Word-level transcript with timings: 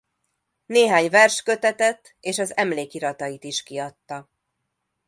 Néhány 0.65 1.09
verskötetet 1.09 2.15
és 2.19 2.39
az 2.39 2.55
emlékiratait 2.57 3.43
is 3.43 3.63
kiadta. 3.63 4.29